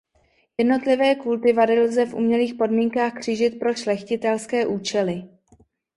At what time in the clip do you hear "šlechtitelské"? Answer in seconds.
3.73-4.67